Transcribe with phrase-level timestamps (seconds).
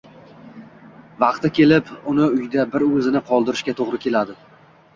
[1.23, 4.39] vaqti kelib uni uyda bir o‘zini qoldirishga to‘g‘ri keladi.